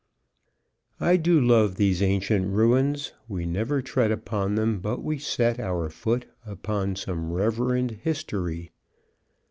I 0.99 1.15
do 1.15 1.39
love 1.39 1.75
these 1.75 2.01
ancient 2.01 2.47
ruins. 2.55 3.13
We 3.27 3.45
never 3.45 3.83
tread 3.83 4.09
upon 4.11 4.55
them 4.55 4.79
but 4.79 5.03
we 5.03 5.19
set 5.19 5.59
Our 5.59 5.91
foot 5.91 6.25
upon 6.43 6.95
some 6.95 7.31
reverend 7.31 7.99
history. 8.01 8.71